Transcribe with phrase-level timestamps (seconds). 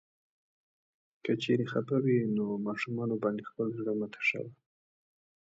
[1.23, 4.45] که چيرې خفه وې نو ماشومانو باندې خپل زړه مه تشوه.